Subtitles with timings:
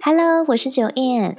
[0.00, 1.36] Hello，我是九燕。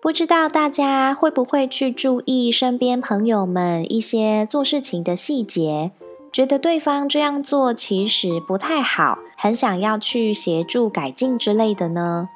[0.00, 5.92] 不知道大家会不会去注意身边朋友们一些做事情的细节，
[6.32, 12.28] 觉得对方这样做其实不太好，很想要去协助改进之类的呢？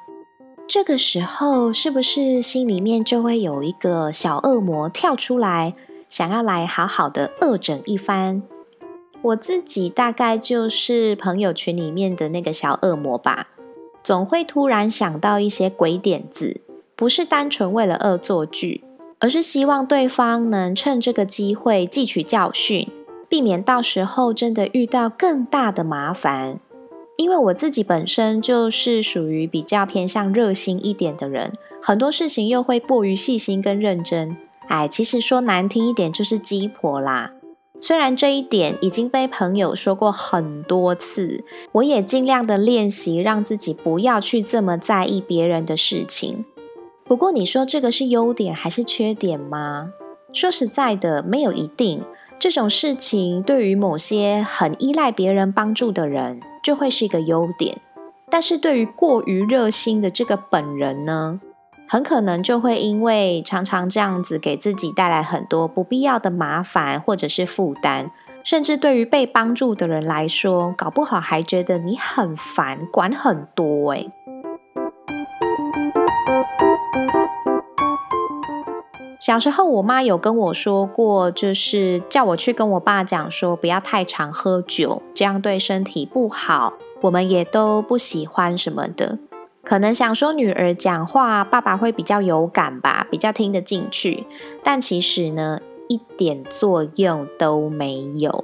[0.69, 5.73] 这个时候是不是心里面就会有一个小恶魔跳出来，
[6.07, 8.43] 想要来好好的恶整一番？
[9.23, 13.47] 我自己大概就是朋友圈里面的那个小恶魔吧。
[14.03, 16.61] 总会突然想到一些鬼点子，
[16.95, 18.83] 不是单纯为了恶作剧，
[19.17, 22.87] 而是希望对方能趁这个机会汲取教训，
[23.27, 26.59] 避免到时候真的遇到更大的麻烦。
[27.19, 34.37] 因为我自己本身就是属于比较偏向热心一点的人，很多事情又会过于细心跟认真。
[34.69, 37.33] 哎，其实说难听一点，就是鸡婆啦。
[37.77, 46.45] 虽然这一点已经被朋友说过很多次，我也尽量的练习让自己不要去这么在意别人的事情。
[47.03, 49.91] 不过你说这个是优点还是缺点吗？
[50.31, 52.01] 说实在的，没有一定。
[52.39, 57.81] 这种事情对于某些很依赖别人帮助的人，就会是一个优点。
[58.29, 61.41] 但是对于过于热心的这个本人呢？
[61.85, 68.09] 很可能就会因为常常这样子给自己带来很多不必要的麻烦或者是负担，
[68.43, 74.05] 甚至对于被帮助的人来说，搞不好还觉得你很烦，管很多哎。
[79.29, 89.19] 小时候我妈有跟我说过，就是叫我去跟我爸讲说，不要太常喝酒，这样对身体不好，我们也都不喜欢什么的。
[89.63, 94.25] 可能想说女儿讲话，爸爸会比较有感吧，比较听得进去。
[94.63, 98.43] 但其实呢，一点作用都没有。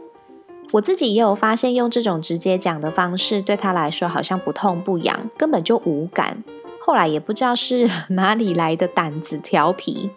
[0.73, 6.44] 我自己也有发现，用这种直接讲的方式，对他来说好像不痛不痒，根本就无感。
[6.79, 10.12] 后来也不知道是 哪里来的胆子调皮，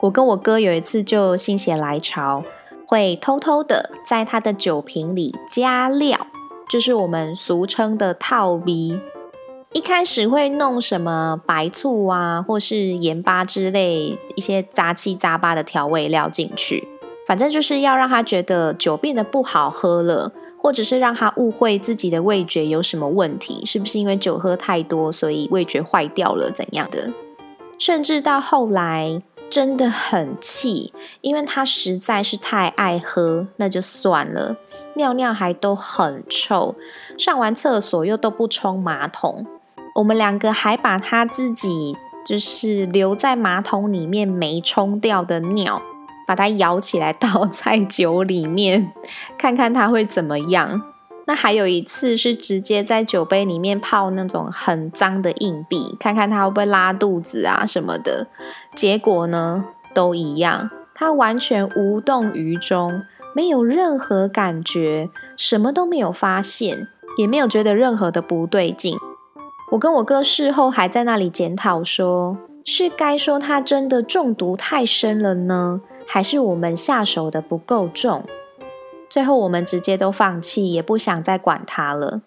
[0.00, 2.44] 我跟我哥有一次就心血来潮，
[2.86, 6.28] 会偷偷的在他的酒瓶里加料，
[6.68, 9.00] 就是我们俗称的套逼。
[9.72, 16.86] 一开始会弄什么白醋啊，或是盐巴之类一些杂七杂八的调味料进去，
[17.26, 20.30] 反正就是要让他觉得酒变得不好喝了，
[20.62, 27.12] 或者是让他误会自己的味觉有什么问题，是不是因为酒喝太多，所以味觉坏掉了怎样的？
[27.78, 34.56] 甚至到后来真的很气，因为他实在是太爱喝，那就算了，
[34.94, 36.74] 尿尿还都很臭，
[37.16, 39.46] 上完厕所又都不冲马桶。
[39.94, 45.80] 我们两个还把他自己就是留在马桶里面没冲掉的尿，
[46.26, 48.92] 把它舀起来倒在酒里面，
[49.38, 50.82] 看看他会怎么样。
[51.28, 58.26] 那还有一次是直接在酒杯里面泡那种很脏的硬币，看看他会不会拉肚子啊什么的。
[58.74, 63.02] 结果呢，都一样，他完全无动于衷，
[63.34, 68.96] 没有任何感觉，什么都没有发现，也没有觉得任何的不对劲。
[69.72, 78.24] 我跟我哥事后还在那里检讨，说是该说他真的中毒太深了呢，还是我们下手的不够重？
[79.10, 82.22] 最后我们直接都放弃，也不想再管他了。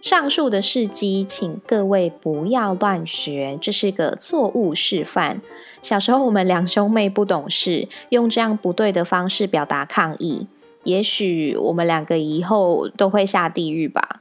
[0.00, 5.40] 上述的事迹，请各位不要乱学，这是个错误示范。
[5.80, 10.46] 小时候我们两兄妹不懂事，用这样不对的方式表达抗议，
[10.84, 14.20] 也许我们两个以后都会下地狱吧。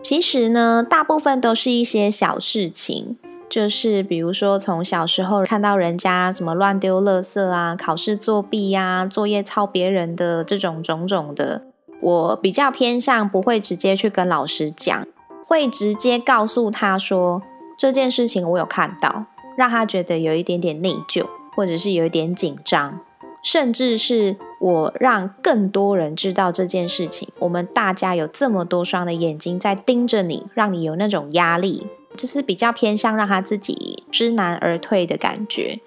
[0.00, 3.18] 其实呢，大部分都是一些小事情，
[3.58, 11.62] 就是比如说从小时候看到人家什么乱丢垃圾啊、考试作弊呀、作业抄别人的这种种种的，
[12.00, 15.04] 我比较偏向不会直接去跟老师讲，
[15.44, 17.42] 会直接告诉他说
[17.76, 19.24] 这件事情我有看到，
[19.56, 21.26] 让他觉得有一点点内疚，
[21.56, 23.00] 或者是有一点紧张。
[23.42, 35.78] 甚至是我让更多人知道这件事情，我们大家有这么多双的眼睛在盯着你，让你有那种压力，就是比较偏向让他自己知难而退的感觉。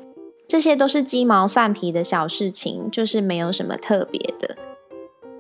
[0.48, 4.58] 这些都是鸡毛蒜皮的小事情，就是没有什么特别的。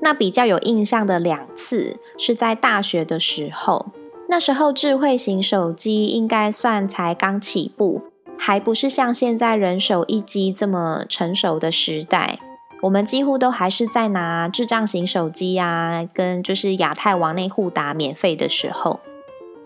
[0.02, 3.88] 那比较有印象的两次是在大学的时候，
[4.30, 8.02] 那时候智慧型手机应该算才刚起步，
[8.38, 12.40] 还不是像现在人手一机这么成熟的时代。
[12.84, 19.02] 我们几乎都还是在拿智障型手机啊，跟就是亚太网内互打免费的时候。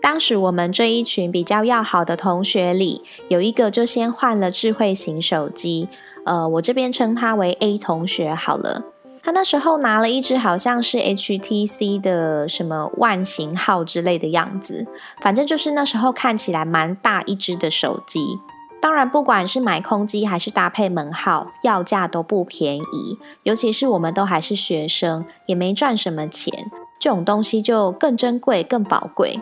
[0.06, 5.88] 当时我们这一群比较要好的同学里，有一个就先换了智慧型手机，
[6.24, 8.84] 呃，我这边称他为 A 同学好了。
[9.20, 14.86] 他那时候拿了一只好像是 HTC 的什么万型号之类的样子，
[15.20, 18.38] 反正就是那时候看起来蛮大一只的手机。
[18.80, 23.18] 当然，不管是买空机还是搭配门号，要价都不便宜。
[23.42, 26.70] 尤其是我们都还是学生，也没赚什么钱，
[27.00, 29.40] 这种东西就更珍贵、更宝贵。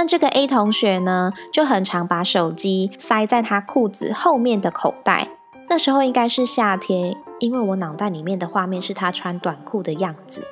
[0.00, 5.28] 那这个 A 同学呢，就很常把手机塞在他裤子后面的口袋。
[5.68, 10.42] 那时候应该是夏天，因为我脑袋里面的画面是他穿短裤的样子。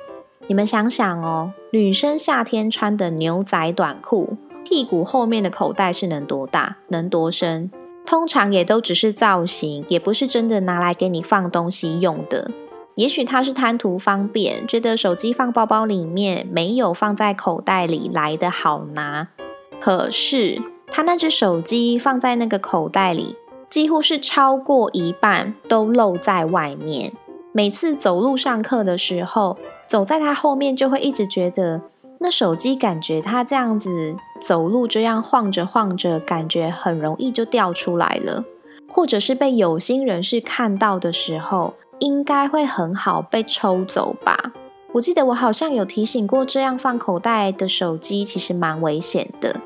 [0.45, 7.71] 你们想想哦，女生夏天穿的牛仔短裤，屁股后面的口袋是能多大，能多深？
[8.05, 12.51] 通常也都只是造型，也不是真的拿来给你放东西用的。
[12.97, 19.29] 也许他是贪图方便，觉得手机放包包里面没有放在口袋里来的好拿。
[19.79, 23.35] 可是他那只手机放在那个口袋里。
[23.69, 27.13] 几乎是超过一半都露在外面。
[27.51, 31.79] 每次走路上课的时候，走在他后面就会一直觉得
[32.17, 38.43] 那手机感觉他这样子走路这样晃着晃着，感觉很容易就掉出来了，
[38.89, 44.53] 或者是被有心人士看到的时候，应该会很好被抽走吧。
[44.93, 49.61] 我记得我好像有提醒过，这样放口袋的手机其实蛮危险的。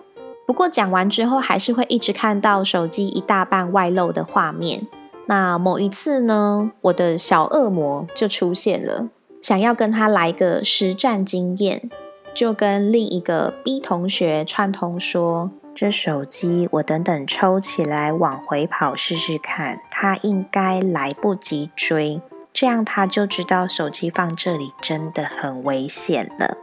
[0.45, 4.87] 不过讲完之后，还是会一直看到手机一大半外露的画面。
[5.27, 9.07] 那某一次呢，我的小恶魔就出现了，
[9.41, 11.89] 想要跟他来个实战经验，
[12.33, 26.57] 就跟另一个 B 同学串通说：“这手机我等等抽起来往回跑试试看，他应该来不及追，这样他就知道手机放这里真的很危险了。”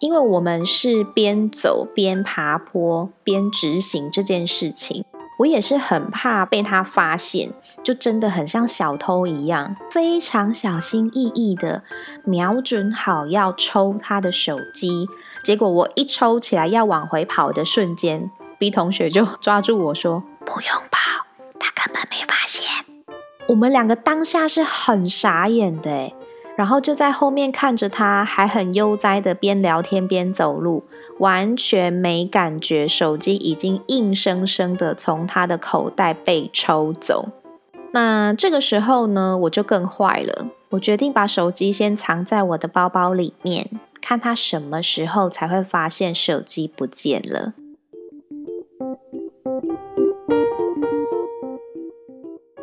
[0.00, 5.04] 因为我们是边走边爬坡边执行这件事情，
[5.40, 7.52] 我也是很怕被他发现，
[7.84, 11.82] 就真的很像小偷一样，非常小心翼翼的
[12.24, 15.06] 瞄准好要抽他的手机。
[15.44, 21.26] 结果我一抽起来要往回跑的瞬间，B 同学就抓住我说：“不用跑，
[21.58, 22.64] 他根本没发现。”
[23.48, 26.14] 我们两个当下是很傻眼的诶
[26.60, 30.84] 然后就在后面看着他，还很悠哉的边聊天边走路，
[31.18, 37.30] 完全没感觉手机已经硬生生的从他的口袋被抽走。
[37.92, 43.70] 那这个时候呢，我就更坏了，我决定把手机先藏在我的包包里面，
[44.02, 47.54] 看他什么时候才会发现手机不见了。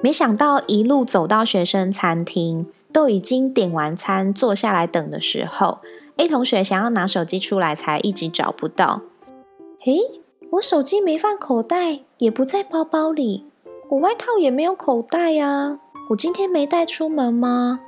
[0.02, 2.68] 没想到一路走到学生餐厅。
[2.90, 5.80] 都已经点完餐，坐下来等的时候
[6.16, 9.02] ，A 同学想要拿手机出来，才一直找不到。
[9.86, 10.00] 诶，
[10.54, 13.46] 我手机没放口袋，也不在包包里，
[13.90, 15.78] 我外套也没有口袋呀，
[16.10, 17.82] 我今天没带出门吗？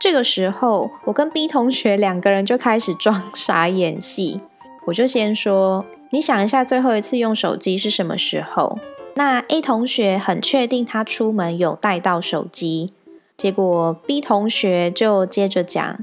[0.00, 4.40] 这个时候，我跟 B 同学两个人就开始装傻演戏。
[4.86, 8.76] 我就先说，你想一下，最后一次用手机是什么时候？
[9.18, 12.92] 那 A 同学很确定他出门有带到手机。
[13.36, 15.98] 结果 B 同学就接着讲：“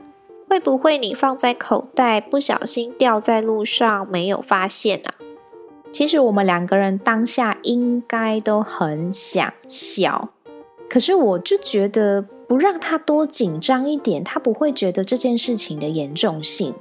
[0.50, 5.16] 会不会你放在口袋，不小心掉在路上，没有发现啊？”
[5.94, 10.32] 其实我们两个人当下应该都很想笑，
[10.90, 16.76] 可是我就觉得不让他多紧张一点，他不会觉得这件事情的严重性。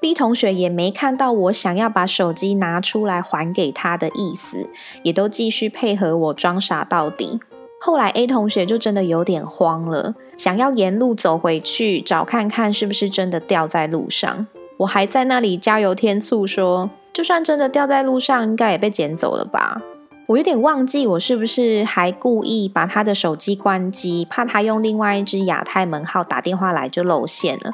[0.00, 4.70] B 同学也没看到我想要把手机拿出来还给他的意思，
[5.02, 7.40] 也都继续配合我装傻到底。
[7.80, 14.46] 后来 A 同学就真的有点慌了，想要沿路走回去找看看是不是真的掉在路上。
[14.78, 19.82] 我还在那里加油添醋说，就算真的掉在路上，应该也被捡走了吧。
[20.26, 27.72] 我有点忘记我是不是还故意把他的手机关机，怕他用另外一只亚太门号打电话来就露馅了。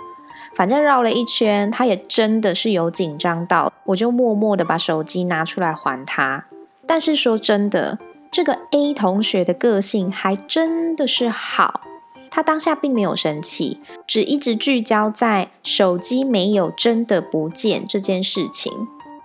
[0.54, 6.46] 反正绕了一圈，他也真的是有紧张到，我就默默的把手机拿出来还他。
[6.86, 7.98] 但是说真的。
[8.30, 11.82] 这个 A 同学的个性还真的是好，
[12.28, 18.72] 他当下并没有生气，只一直聚焦在手机没有真的不见这件事情。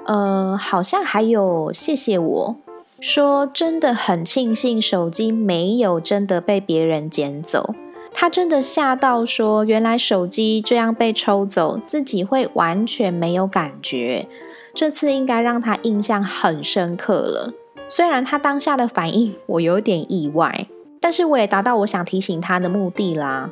[0.06, 2.56] 呃，好像还有谢谢我，
[3.02, 7.74] 说真的很庆幸手机没有真的被别人捡走。
[8.22, 14.28] 他真的吓到，说原来手机这样被抽走，自己会完全没有感觉。
[14.74, 17.54] 这次应该让他印象很深刻了。
[17.88, 20.68] 虽然他当下的反应我有点意外，
[21.00, 23.52] 但是我也达到我想提醒他的目的啦。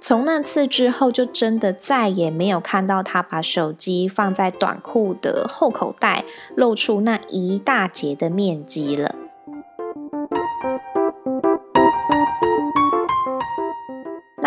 [0.00, 6.24] 从那次之后，就真的再也没有看到他把手机放在短裤的后口袋，
[6.56, 9.14] 露出那一大截的面积了。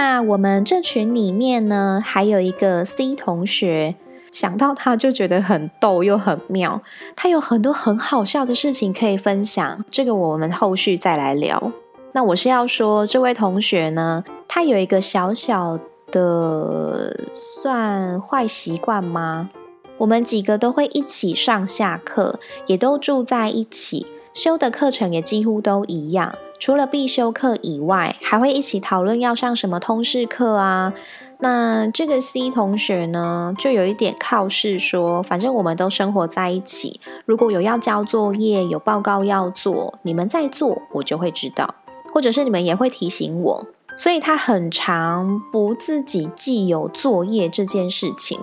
[0.04, 3.94] 那我们这群里面呢，还有一个 C 同学，
[4.32, 6.82] 想到他就觉得很逗又很妙，
[7.16, 9.86] 他有很多很好笑的事情可以分享。
[9.92, 11.72] 这个我们后续再来聊。
[12.14, 14.24] 那我是要说，这位同学呢？
[14.48, 15.80] 他有一个小小
[16.12, 19.52] 的算坏习惯吗？
[20.00, 26.34] 我们几个都会一起上下课，也都住在一起，修的课程也几乎都一样。
[26.62, 30.94] 除了必修课以外，还会一起讨论要上什么通识课啊。
[31.40, 41.74] 那这个 C 同学呢，就有一点靠事说，反正我们都生活在一起，如果有要交作业、有报告要做，你们在做，我就会知道，
[42.14, 43.66] 或者是你们也会提醒我。
[43.96, 48.38] 所以他很常不自己记有作业这件事情，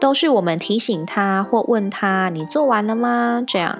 [0.00, 3.78] 都是我们提醒他或问他：“你做完了吗？”这样。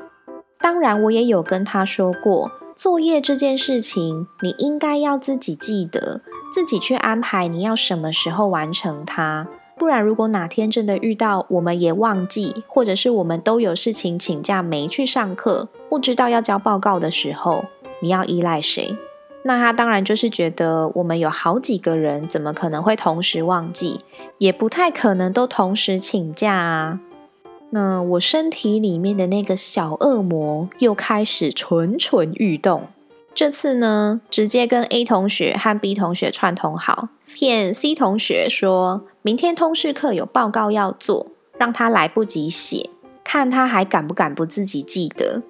[0.61, 9.47] 当然，我也有跟他说过，作业这件事情你应该要自己记得，自己去安排你要什么时候完成它。
[9.77, 17.67] 不然，如果哪天真的遇到我们也忘记，或者是我们都有事情请假没去上课，不知道要交报告的时候，
[18.01, 18.97] 你要依赖谁？
[19.43, 24.01] 那他当然就是觉得我们有好几个人，怎么可能会同时忘记？
[24.39, 27.01] 也不太可能都同时请假啊。
[27.71, 32.89] 那我身体里面的那个小恶魔又开始蠢蠢欲动。
[33.33, 42.91] 这次呢，直接跟 A 同学和 B 同学串通好，骗 C 同学说明天通识课有报告要做，让他来不及写，
[43.23, 45.43] 看他还敢不敢不自己记得。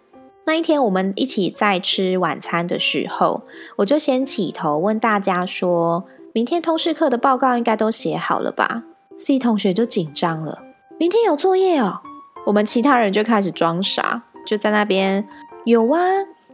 [0.45, 3.43] 那一天，我们一起在吃晚餐的时候，
[3.77, 8.85] 我就先起头问大家说：“明天通识课的报告应该都写好了吧
[9.17, 10.61] ？”C 同学就紧张了
[10.99, 12.01] ：“明天有作业哦。”
[12.47, 15.27] 我们其他人就开始装傻，就在那边
[15.65, 16.01] 有啊，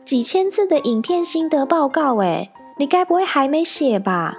[0.04, 4.36] 几千字的影片心得报告，哎，你该不会还没写吧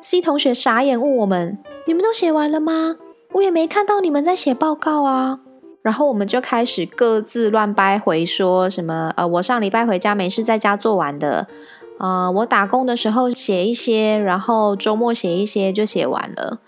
[0.00, 2.96] ？C 同学傻眼问我们：“你们都写完了吗？
[3.32, 5.40] 我也没看到你们在写报告啊。”
[5.82, 11.46] 然后我们就开始各自乱掰回，说什么呃，我上礼拜回家没事，在家做完的，
[11.98, 16.58] 呃，我打工的时候写一些，然后周末写一些就写完了。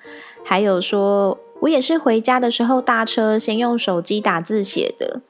[0.45, 5.21] 还有说我也是回家的时候搭车，先用手机打字写的。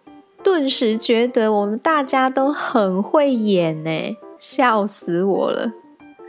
[0.42, 5.72] 顿时觉得我们大家都很会演呢，笑死我了。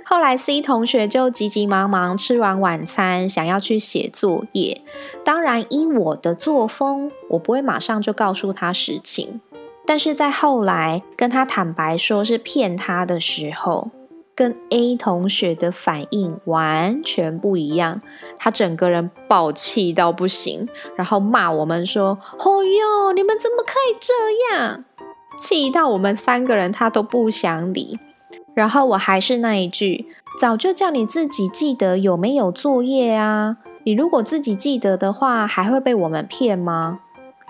[0.06, 4.82] 后来 C 同学就急急忙忙吃完晚餐，想要去写作业。
[5.24, 9.40] 当然，依我的作风，我不会马上就告诉他实情。
[9.86, 13.90] 但是在后来跟他坦白说是骗他的时候，
[14.36, 18.02] 跟 A 同学的反应完全不一样。
[18.38, 24.86] 他整个人暴气到不行，然后骂我们说：“哦哟，你们怎么可以这样？”
[25.38, 28.00] 气到我们三个人他都不想理。
[28.54, 30.06] 然后我还是那一句，
[30.40, 33.58] 早就叫你自己记得有没有作业啊！
[33.84, 37.00] 你如果自己记得的话，还会被我们骗吗？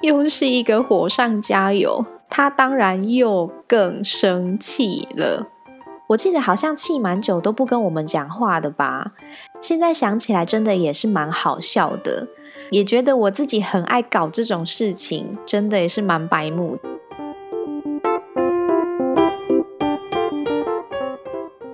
[0.01, 5.47] 又是一个火上加油，他当然又更生气了。
[6.07, 9.11] 我记得好像气蛮久都不跟我们讲话的吧？
[9.59, 12.27] 现在想起来真的也是蛮好笑的，
[12.71, 16.77] 也觉得我自己很爱搞这种事情，真的也是蛮白目。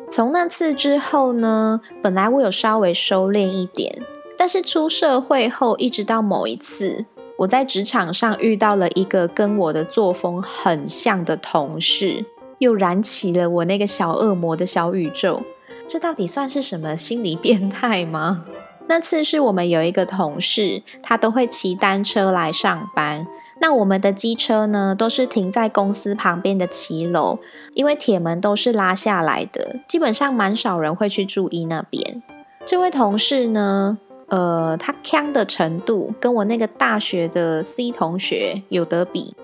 [0.07, 4.03] 从那次之后呢，本来我有稍微收敛一点，
[4.37, 7.05] 但是出社会后，一直到某一次，
[7.39, 12.25] 我在职场上遇到了一个跟我的作风很像的同事，
[12.59, 15.41] 又燃起了我那个小恶魔的小宇宙。
[15.87, 18.45] 这到底算是什么心理变态吗？
[18.87, 23.27] 那次是我们有一个同事，他都会骑单车来上班。
[23.61, 27.39] 那我们的机车呢，都是停在公司旁边的骑楼，
[27.73, 32.23] 因为铁门都是拉下来的，基本上蛮少人会去注意那边。
[32.65, 33.97] 这位同事呢，
[34.27, 39.35] 呃，他呛的程度跟我那个大学的 C 同学有得比。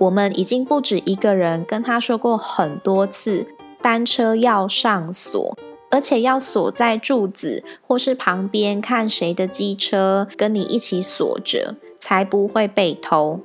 [0.00, 3.46] 我们已经不止一个人跟他说过很多次，
[3.82, 5.54] 单车要上锁，
[5.90, 13.40] 而且要锁在柱子或是旁边，看谁的机车跟你一起锁着，才不会被偷。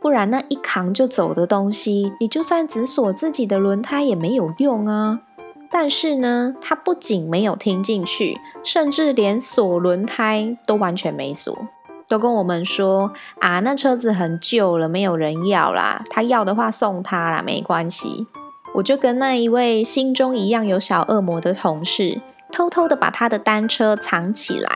[0.00, 5.22] 不然那一扛就走的东西，你就算只锁自己的轮胎也没有用啊。
[5.68, 11.66] 但是呢，他不仅没有听进去，甚至连锁轮胎都完全没锁，
[12.08, 18.26] 都跟我们说啊，那车子很旧了，没有人要啦，他要的话送他啦，没关系。
[18.74, 22.20] 我就跟那一位心中一样有小恶魔的同事，
[22.52, 24.70] 偷偷的把他的单车藏起来。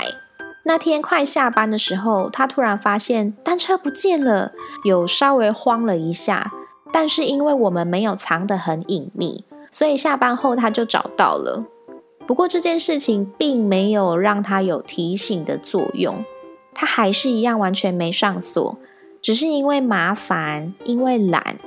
[0.64, 4.52] 那天快下班的时候，他突然发现单车不见了，
[4.84, 6.52] 有稍微慌了一下，
[6.92, 9.44] 但是因为我们没有藏得很隐秘。
[9.70, 11.64] 所以下班后他就找到了，
[12.26, 16.24] 不过这件事情并没有让他有提醒的作用，
[16.80, 18.78] 他还是一样完全没上锁，
[19.20, 21.58] 只是因为麻烦，因为懒。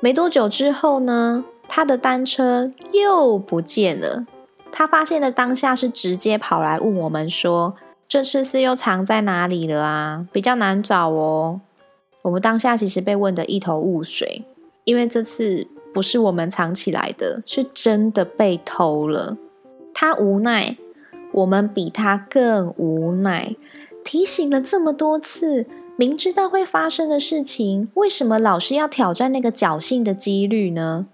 [0.00, 4.24] 没多久之后呢，他的单车又不见了。
[4.72, 7.74] 他发现的当下是直接跑来问我们说
[8.08, 10.26] ：“这次是又藏在哪里了啊？
[10.32, 11.60] 比较难找哦。”
[12.24, 14.46] 我们当下其实被问得一头雾水，
[14.84, 15.66] 因为这次。
[15.92, 19.38] 不是我们藏起来的，是真的被偷了。
[19.94, 20.76] 他无奈，
[21.32, 23.56] 我们比他更无奈。
[24.06, 31.08] 提醒了这么多次，明知道会发生的事情，为什么老是要挑战那个侥幸的几率呢？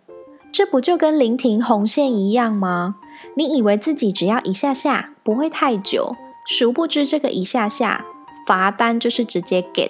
[0.52, 2.96] 这不就跟临停红线一样吗？
[3.34, 6.14] 你以为自己只要一下下，不会太久，
[6.46, 8.04] 殊不知这个一下下，
[8.46, 9.88] 罚单就是直接 get。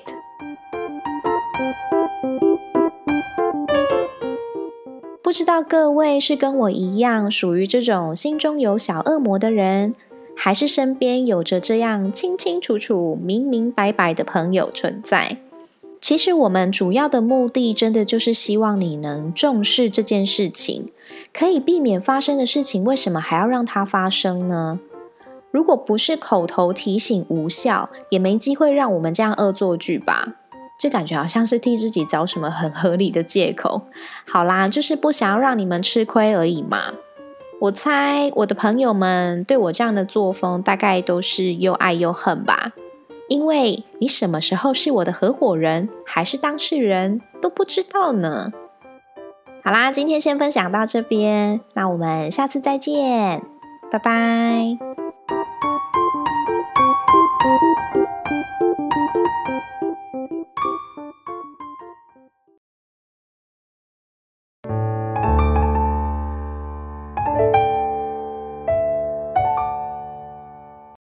[5.21, 9.97] 不知道各位是跟我一样属于这种心中有小恶魔的人，
[10.37, 15.37] 还是身边有着这样清清楚楚、明明白白的朋友存在？
[16.01, 20.91] 其实我们主要的目的，真的就是希望你能重视这件事情，
[21.33, 24.81] 可以避免发生的事情，为什么还要让它发生呢？
[25.53, 30.35] 如果不是口头提醒无效，也没机会让我们这样恶作剧吧。
[30.77, 33.83] 这感觉好像是替自己找什么很合理的借口。
[34.27, 36.95] 好啦，就是不想要让你们吃亏而已嘛。
[37.63, 42.73] 我猜我的朋友们对我这样的作风，大概都是又爱又恨吧。
[43.29, 48.53] 因为你什么时候是我的合伙人，还是当事人都不知道呢。
[49.63, 53.41] 好啦，今天先分享到这边，那我们下次再见，
[53.93, 55.02] 拜拜。